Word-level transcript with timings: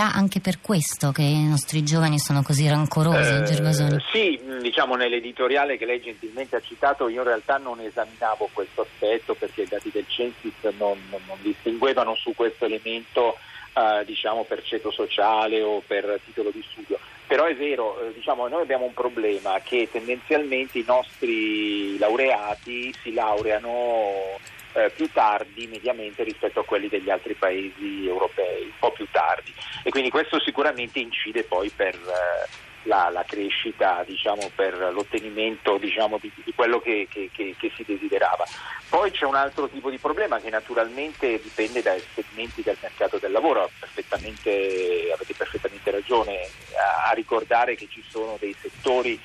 sarà 0.00 0.14
anche 0.14 0.40
per 0.40 0.60
questo 0.62 1.12
che 1.12 1.22
i 1.22 1.44
nostri 1.44 1.82
giovani 1.82 2.18
sono 2.18 2.42
così 2.42 2.66
rancorosi, 2.66 3.34
eh, 3.34 3.42
Gervasoni? 3.42 4.02
Sì, 4.10 4.40
diciamo 4.62 4.94
nell'editoriale 4.94 5.76
che 5.76 5.84
lei 5.84 6.00
gentilmente 6.00 6.56
ha 6.56 6.60
citato 6.60 7.08
io 7.08 7.20
in 7.20 7.26
realtà 7.26 7.58
non 7.58 7.80
esaminavo 7.80 8.48
questo 8.54 8.82
aspetto 8.82 9.34
perché 9.34 9.62
i 9.62 9.68
dati 9.68 9.90
del 9.90 10.06
Censis 10.08 10.54
non, 10.78 10.98
non, 11.10 11.20
non 11.26 11.36
distinguevano 11.42 12.14
su 12.14 12.32
questo 12.34 12.64
elemento 12.64 13.36
eh, 13.74 14.04
diciamo 14.06 14.44
per 14.44 14.62
ceto 14.62 14.90
sociale 14.90 15.60
o 15.60 15.82
per 15.86 16.18
titolo 16.24 16.50
di 16.50 16.64
studio. 16.70 16.98
Però 17.26 17.44
è 17.44 17.54
vero, 17.54 18.00
eh, 18.00 18.12
diciamo, 18.14 18.48
noi 18.48 18.62
abbiamo 18.62 18.86
un 18.86 18.94
problema 18.94 19.60
che 19.62 19.88
tendenzialmente 19.92 20.78
i 20.78 20.84
nostri 20.86 21.98
laureati 21.98 22.92
si 23.02 23.12
laureano 23.12 24.38
eh, 24.72 24.90
più 24.90 25.10
tardi 25.10 25.66
mediamente 25.66 26.22
rispetto 26.22 26.60
a 26.60 26.64
quelli 26.64 26.88
degli 26.88 27.10
altri 27.10 27.34
paesi 27.34 28.06
europei, 28.06 28.64
un 28.64 28.78
po' 28.78 28.92
più 28.92 29.06
tardi 29.10 29.52
e 29.82 29.90
quindi 29.90 30.10
questo 30.10 30.40
sicuramente 30.40 30.98
incide 30.98 31.44
poi 31.44 31.70
per 31.70 31.94
eh, 31.94 32.68
la, 32.84 33.10
la, 33.10 33.24
crescita 33.24 34.02
diciamo, 34.06 34.50
per 34.54 34.76
l'ottenimento 34.92 35.76
diciamo, 35.76 36.18
di, 36.18 36.30
di, 36.44 36.52
quello 36.54 36.80
che, 36.80 37.06
che, 37.10 37.30
che, 37.32 37.54
che, 37.58 37.72
si 37.74 37.84
desiderava. 37.86 38.44
Poi 38.88 39.10
c'è 39.10 39.24
un 39.24 39.34
altro 39.34 39.68
tipo 39.68 39.90
di 39.90 39.98
problema 39.98 40.40
che 40.40 40.50
naturalmente 40.50 41.40
dipende 41.40 41.82
dai 41.82 42.02
segmenti 42.14 42.62
del 42.62 42.78
mercato 42.80 43.18
del 43.18 43.32
lavoro, 43.32 43.70
perfettamente, 43.78 45.10
avete 45.12 45.34
perfettamente 45.34 45.90
ragione 45.90 46.48
a, 46.76 47.10
a 47.10 47.12
ricordare 47.12 47.74
che 47.74 47.86
ci 47.88 48.02
sono 48.08 48.36
dei 48.40 48.54
settori 48.58 49.20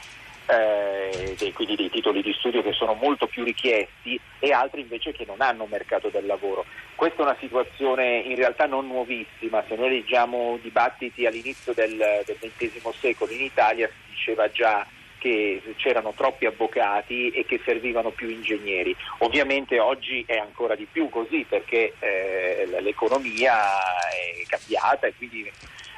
eh, 0.47 1.51
quindi 1.53 1.75
dei 1.75 1.89
titoli 1.89 2.21
di 2.21 2.33
studio 2.33 2.61
che 2.61 2.73
sono 2.73 2.93
molto 2.93 3.27
più 3.27 3.43
richiesti 3.43 4.19
e 4.39 4.51
altri 4.51 4.81
invece 4.81 5.11
che 5.11 5.25
non 5.25 5.41
hanno 5.41 5.65
mercato 5.65 6.09
del 6.09 6.25
lavoro. 6.25 6.65
Questa 6.95 7.21
è 7.21 7.25
una 7.25 7.37
situazione 7.39 8.19
in 8.19 8.35
realtà 8.35 8.65
non 8.65 8.87
nuovissima, 8.87 9.63
se 9.67 9.75
noi 9.75 9.89
leggiamo 9.89 10.57
dibattiti 10.61 11.25
all'inizio 11.25 11.73
del, 11.73 11.97
del 12.25 12.37
XX 12.39 12.89
secolo 12.99 13.31
in 13.31 13.41
Italia 13.41 13.87
si 13.87 14.13
diceva 14.13 14.49
già 14.51 14.85
che 15.25 15.59
c'erano 15.77 16.13
troppi 16.15 16.45
avvocati 16.45 17.31
e 17.31 17.45
che 17.45 17.59
servivano 17.65 18.11
più 18.11 18.29
ingegneri. 18.29 18.95
Ovviamente 19.19 19.79
oggi 19.79 20.23
è 20.27 20.37
ancora 20.37 20.75
di 20.75 20.85
più 20.89 21.09
così 21.09 21.43
perché 21.49 21.93
eh, 21.97 22.67
l'economia 22.79 23.55
è 24.11 24.43
cambiata 24.47 25.07
e 25.07 25.15
quindi 25.17 25.51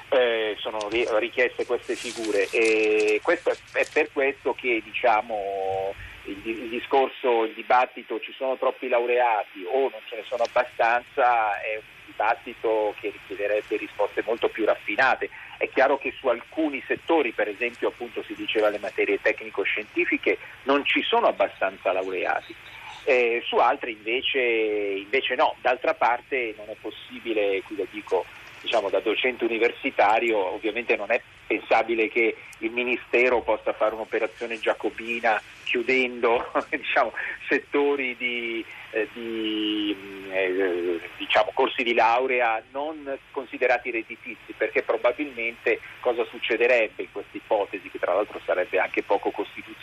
eh, 0.10 0.56
sono 0.60 0.88
richieste 0.90 1.66
queste 1.66 1.96
figure 1.96 2.48
e 2.52 3.20
questo 3.22 3.52
è 3.74 3.86
per 3.92 4.10
questo 4.12 4.54
che 4.54 4.82
diciamo, 4.84 5.94
il, 6.24 6.70
discorso, 6.70 7.44
il 7.44 7.54
dibattito 7.54 8.20
ci 8.20 8.34
sono 8.38 8.58
troppi 8.58 8.88
laureati 8.88 9.66
o 9.66 9.82
non 9.90 10.00
ce 10.08 10.18
ne 10.18 10.24
sono 10.28 10.44
abbastanza 10.44 11.60
è 11.60 11.76
un 11.76 11.82
dibattito 12.06 12.96
che 13.00 13.10
richiederebbe 13.12 13.78
risposte 13.78 14.24
molto 14.26 14.48
più 14.48 14.66
raffinate. 14.66 15.30
È 15.58 15.68
chiaro 15.70 15.98
che 15.98 16.14
su 16.18 16.28
alcuni 16.28 16.82
settori, 16.88 17.32
per 17.32 17.48
esempio 17.48 17.90
appunto 17.90 18.24
si 18.24 18.34
diceva 18.36 18.70
le 18.70 18.80
materie 18.80 19.20
tecnico-scientifiche, 19.22 20.38
non 20.64 20.86
ci 20.86 21.02
sono 21.02 21.28
abbastanza 21.28 21.92
laureati. 21.92 22.56
Eh, 23.04 23.42
su 23.46 23.56
altri 23.56 23.94
invece, 23.94 24.40
invece 24.40 25.36
no, 25.36 25.56
d'altra 25.62 25.94
parte 25.94 26.54
non 26.58 26.68
è 26.70 26.76
possibile, 26.80 27.62
qui 27.64 27.78
lo 27.78 27.88
dico 27.90 28.26
diciamo, 28.62 28.90
da 28.90 29.00
docente 29.00 29.44
universitario 29.44 30.38
ovviamente 30.54 30.96
non 30.96 31.12
è 31.12 31.22
pensabile 31.48 32.10
che 32.10 32.36
il 32.60 32.72
Ministero 32.72 33.42
possa 33.42 33.74
fare 33.74 33.96
un'operazione 33.96 34.60
giacobina 34.60 35.42
chiudendo 35.64 36.52
diciamo, 36.70 37.14
settori 37.48 38.16
di, 38.18 38.64
eh, 38.92 39.08
di 39.14 39.96
eh, 40.32 41.00
diciamo, 41.18 41.52
corsi 41.54 41.84
di 41.84 41.94
laurea 41.94 42.62
non 42.72 43.18
considerati 43.32 43.92
redditizi, 43.92 44.54
perché 44.56 44.84
probabilmente 44.84 45.80
cosa 46.00 46.24
succederebbe 46.26 47.04
in 47.04 47.12
questa 47.12 47.38
ipotesi, 47.38 47.90
che 47.90 48.00
tra 48.00 48.14
l'altro 48.14 48.40
sarebbe 48.46 48.80
anche 48.80 49.04
poco 49.04 49.32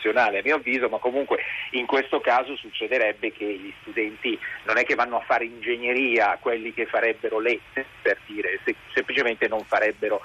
costituzionale 0.04 0.38
a 0.38 0.42
mio 0.44 0.56
avviso, 0.56 0.88
ma 0.88 0.98
comunque 0.98 1.38
in 1.70 1.86
questo 1.86 2.20
caso 2.20 2.54
succederebbe 2.56 3.32
che 3.32 3.44
gli 3.44 3.72
studenti 3.80 4.38
non 4.64 4.76
è 4.76 4.84
che 4.84 4.94
vanno 4.94 5.16
a 5.16 5.20
fare 5.20 5.46
ingegneria, 5.46 6.38
quelli 6.40 6.74
che 6.74 6.86
farebbero 6.86 7.38
lette, 7.38 7.86
per 8.02 8.18
dire, 8.26 8.60
se, 8.64 8.74
semplicemente 8.92 9.48
non 9.48 9.64
farebbero 9.64 10.20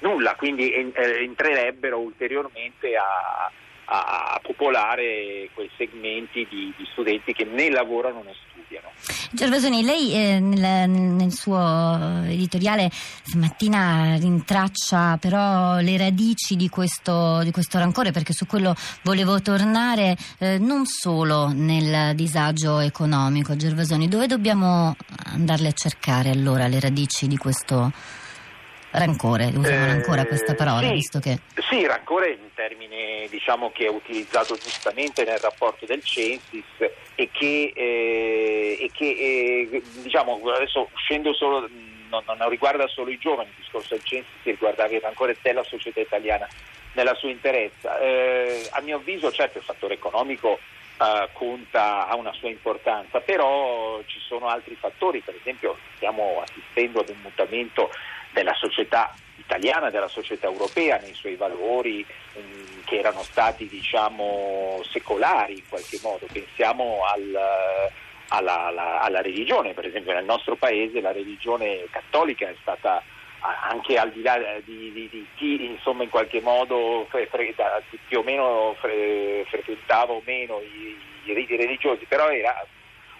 nulla, 0.00 0.34
quindi 0.36 0.72
eh, 0.72 0.92
entrerebbero 1.22 1.98
ulteriormente 1.98 2.96
a, 2.96 3.50
a, 3.88 4.40
popolare 4.42 5.50
quei 5.54 5.70
segmenti 5.76 6.46
di, 6.48 6.72
di, 6.76 6.86
studenti 6.92 7.32
che 7.32 7.44
né 7.44 7.70
lavorano 7.70 8.22
né 8.22 8.32
studiano. 8.48 8.90
Gervasoni, 9.30 9.82
lei 9.82 10.12
eh, 10.14 10.40
nel, 10.40 10.88
nel, 10.88 11.32
suo 11.32 12.22
editoriale 12.24 12.90
stamattina 12.90 14.16
rintraccia 14.16 15.16
però 15.18 15.78
le 15.78 15.96
radici 15.96 16.56
di 16.56 16.68
questo, 16.68 17.40
di 17.42 17.50
questo 17.50 17.78
rancore 17.78 18.10
perché 18.10 18.32
su 18.32 18.46
quello 18.46 18.74
volevo 19.02 19.40
tornare 19.40 20.16
eh, 20.38 20.58
non 20.58 20.86
solo 20.86 21.48
nel 21.48 22.14
disagio 22.14 22.80
economico, 22.80 23.56
Gervasoni, 23.56 24.08
dove 24.08 24.26
dobbiamo 24.26 24.96
andarle 25.32 25.68
a 25.68 25.72
cercare 25.72 26.30
allora 26.30 26.66
le 26.68 26.80
radici 26.80 27.26
di 27.26 27.36
questo 27.36 27.92
rancore, 28.90 29.52
usiamo 29.54 29.86
eh, 29.86 29.90
ancora 29.90 30.24
questa 30.24 30.54
parola, 30.54 30.86
sì, 30.86 30.92
visto 30.92 31.18
che... 31.18 31.38
Sì, 31.68 31.86
rancore 31.86 32.34
è 32.34 32.38
un 32.40 32.52
termine 32.54 33.26
diciamo, 33.28 33.70
che 33.70 33.86
è 33.86 33.88
utilizzato 33.88 34.54
giustamente 34.56 35.24
nel 35.24 35.38
rapporto 35.38 35.84
del 35.86 36.02
Censis 36.02 36.64
e 37.14 37.28
che, 37.30 37.72
eh, 37.74 38.78
e 38.80 38.90
che 38.92 39.04
eh, 39.04 39.82
diciamo, 40.02 40.40
adesso 40.54 40.88
uscendo 40.94 41.32
solo, 41.34 41.68
non, 42.08 42.22
non, 42.26 42.48
riguarda 42.48 42.86
solo 42.88 43.10
i 43.10 43.18
giovani, 43.18 43.50
il 43.50 43.56
discorso 43.56 43.94
del 43.94 44.04
Censis 44.04 44.42
riguardava 44.42 44.94
il 44.94 45.00
rancore 45.00 45.36
della 45.42 45.64
società 45.64 46.00
italiana 46.00 46.48
nella 46.94 47.14
sua 47.14 47.30
interezza. 47.30 47.98
Eh, 47.98 48.68
a 48.70 48.80
mio 48.80 48.96
avviso 48.96 49.30
certo 49.30 49.58
il 49.58 49.64
fattore 49.64 49.94
economico 49.94 50.58
Uh, 50.98 51.28
conta, 51.32 52.08
ha 52.08 52.16
una 52.16 52.32
sua 52.32 52.48
importanza, 52.48 53.20
però 53.20 54.02
ci 54.06 54.18
sono 54.18 54.48
altri 54.48 54.74
fattori, 54.74 55.20
per 55.20 55.36
esempio 55.36 55.78
stiamo 55.94 56.42
assistendo 56.44 56.98
ad 56.98 57.08
un 57.10 57.18
mutamento 57.22 57.92
della 58.32 58.54
società 58.54 59.14
italiana, 59.36 59.90
della 59.90 60.08
società 60.08 60.46
europea, 60.46 60.98
nei 60.98 61.14
suoi 61.14 61.36
valori 61.36 62.04
mh, 62.04 62.40
mm, 62.40 62.80
che 62.84 62.98
erano 62.98 63.22
stati 63.22 63.66
diciamo, 63.66 64.82
secolari 64.84 65.54
in 65.54 65.68
qualche 65.68 65.98
modo. 66.02 66.26
Pensiamo 66.30 67.04
al, 67.04 67.38
alla, 68.28 68.66
alla, 68.66 69.00
alla, 69.00 69.20
religione, 69.22 69.74
per 69.74 69.86
esempio 69.86 70.12
nel 70.12 70.24
nostro 70.24 70.56
paese 70.56 71.00
la 71.00 71.12
religione 71.12 71.86
cattolica 71.90 72.48
è 72.48 72.54
stata 72.60 73.02
anche 73.40 73.96
al 73.96 74.10
di 74.10 74.22
là 74.22 74.36
di, 74.64 74.90
di, 74.92 75.08
di 75.08 75.26
chi 75.36 75.64
insomma 75.64 76.02
in 76.02 76.08
qualche 76.08 76.40
modo 76.40 77.06
fre, 77.08 77.26
fre, 77.26 77.54
più 78.08 78.18
o 78.18 78.22
meno 78.22 78.74
fre, 78.80 79.44
frequentava 79.48 80.12
o 80.12 80.22
meno 80.24 80.60
i, 80.60 80.96
i 81.24 81.34
riti 81.34 81.56
religiosi, 81.56 82.04
però 82.06 82.28
era 82.30 82.66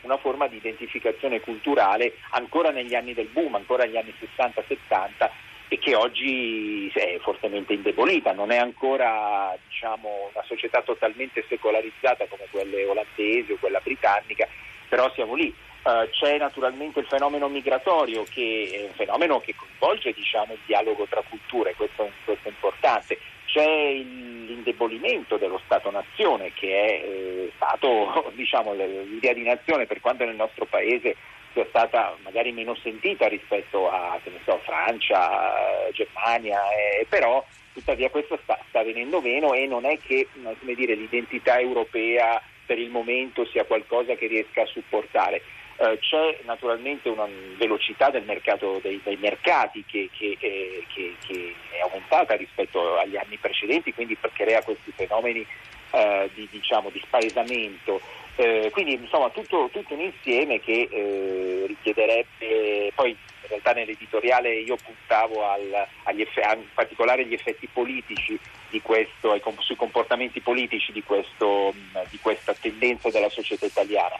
una 0.02 0.16
forma 0.18 0.46
di 0.46 0.56
identificazione 0.56 1.40
culturale 1.40 2.14
ancora 2.30 2.70
negli 2.70 2.94
anni 2.94 3.14
del 3.14 3.28
boom, 3.28 3.54
ancora 3.54 3.84
negli 3.84 3.96
anni 3.96 4.14
60-70 4.18 5.30
e 5.68 5.78
che 5.78 5.94
oggi 5.94 6.90
è 6.94 7.18
fortemente 7.20 7.74
indebolita, 7.74 8.32
non 8.32 8.50
è 8.50 8.56
ancora 8.56 9.54
diciamo, 9.68 10.30
una 10.32 10.44
società 10.44 10.82
totalmente 10.82 11.44
secolarizzata 11.46 12.26
come 12.26 12.46
quelle 12.50 12.86
olandesi 12.86 13.52
o 13.52 13.58
quella 13.60 13.80
britannica, 13.80 14.48
però 14.88 15.10
siamo 15.14 15.34
lì. 15.34 15.54
Uh, 15.80 16.08
c'è 16.10 16.36
naturalmente 16.38 16.98
il 16.98 17.06
fenomeno 17.06 17.48
migratorio 17.48 18.24
che 18.24 18.68
è 18.72 18.82
un 18.82 18.92
fenomeno 18.94 19.40
che 19.40 19.54
coinvolge 19.54 20.12
diciamo, 20.12 20.54
il 20.54 20.58
dialogo 20.66 21.06
tra 21.08 21.22
culture, 21.26 21.74
questo, 21.76 22.10
questo 22.24 22.48
è 22.48 22.50
importante 22.50 23.18
c'è 23.58 23.92
l'indebolimento 23.92 25.36
dello 25.36 25.60
Stato-nazione 25.64 26.52
che 26.54 26.68
è 26.68 27.04
eh, 27.04 27.52
stato, 27.56 28.30
diciamo, 28.36 28.72
l'idea 28.72 29.32
di 29.32 29.42
nazione 29.42 29.86
per 29.86 30.00
quanto 30.00 30.24
nel 30.24 30.36
nostro 30.36 30.64
paese 30.64 31.16
sia 31.52 31.66
stata 31.68 32.16
magari 32.22 32.52
meno 32.52 32.76
sentita 32.76 33.26
rispetto 33.26 33.90
a 33.90 34.16
so, 34.44 34.60
Francia, 34.62 35.90
Germania, 35.92 36.60
eh, 36.70 37.06
però 37.08 37.44
tuttavia 37.72 38.10
questo 38.10 38.38
sta, 38.44 38.56
sta, 38.68 38.84
venendo 38.84 39.20
meno 39.20 39.54
e 39.54 39.66
non 39.66 39.84
è 39.84 39.98
che 39.98 40.28
dire, 40.60 40.94
l'identità 40.94 41.58
europea 41.58 42.40
per 42.64 42.78
il 42.78 42.90
momento 42.90 43.44
sia 43.46 43.64
qualcosa 43.64 44.14
che 44.14 44.28
riesca 44.28 44.62
a 44.62 44.66
supportare. 44.66 45.42
Eh, 45.80 45.96
c'è 46.00 46.40
naturalmente 46.42 47.08
una 47.08 47.28
velocità 47.56 48.10
mercato, 48.24 48.80
dei, 48.82 49.00
dei 49.04 49.16
mercati 49.16 49.84
che, 49.86 50.10
che, 50.12 50.36
eh, 50.40 50.84
che, 50.92 51.14
che, 51.24 51.54
è 51.70 51.80
aumentata 51.82 52.34
rispetto 52.34 52.98
agli 52.98 53.16
anni 53.16 53.36
precedenti, 53.36 53.94
quindi 53.94 54.18
crea 54.32 54.60
questi 54.64 54.90
fenomeni 54.90 55.46
eh, 55.92 56.30
di, 56.34 56.48
diciamo, 56.50 56.90
di, 56.90 57.00
spaesamento. 57.04 58.00
Eh, 58.34 58.70
quindi 58.72 58.94
insomma 58.94 59.30
tutto, 59.30 59.68
tutto, 59.72 59.94
un 59.94 60.00
insieme 60.00 60.58
che 60.60 60.88
eh, 60.90 61.64
richiederebbe 61.68 62.92
poi 62.94 63.10
in 63.10 63.48
realtà 63.48 63.72
nell'editoriale 63.72 64.54
io 64.60 64.76
puntavo 64.76 65.44
al, 65.48 65.86
eff- 66.20 66.54
in 66.54 66.64
particolare 66.74 67.22
agli 67.22 67.32
effetti 67.32 67.68
politici 67.72 68.38
questo, 68.82 69.32
sui 69.58 69.76
comportamenti 69.76 70.40
politici 70.40 70.92
di, 70.92 71.02
questo, 71.02 71.72
di 72.10 72.18
questa 72.20 72.54
tendenza 72.54 73.10
della 73.10 73.30
società 73.30 73.66
italiana 73.66 74.16